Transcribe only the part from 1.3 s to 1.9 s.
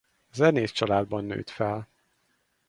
fel.